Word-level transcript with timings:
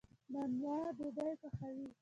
نانوا 0.31 0.77
ډوډۍ 0.97 1.31
پخوي. 1.41 1.85